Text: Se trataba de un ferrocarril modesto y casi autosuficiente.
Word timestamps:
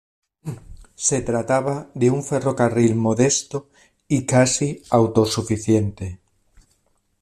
Se 0.95 1.21
trataba 1.21 1.91
de 1.93 2.09
un 2.09 2.23
ferrocarril 2.23 2.95
modesto 2.95 3.69
y 4.07 4.25
casi 4.25 4.81
autosuficiente. 4.89 6.17